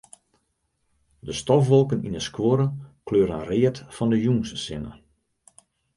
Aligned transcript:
De 1.25 1.33
stofwolken 1.41 2.03
yn 2.07 2.17
'e 2.17 2.23
skuorre 2.27 2.67
kleuren 3.07 3.45
read 3.49 3.77
fan 3.95 4.11
de 4.11 4.17
jûnssinne. 4.23 4.91